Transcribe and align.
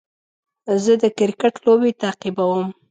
زه 0.83 0.93
د 1.01 1.03
کرکټ 1.17 1.53
لوبې 1.65 1.91
تعقیبوم. 2.01 2.67